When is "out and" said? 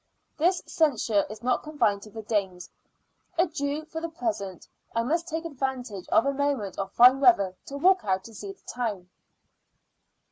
8.03-8.35